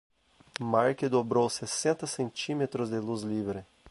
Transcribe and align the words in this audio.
Marc 0.59 1.03
dobrou 1.09 1.47
sessenta 1.47 2.07
centímetros 2.07 2.89
de 2.89 2.97
luz 2.97 3.21
livre. 3.21 3.63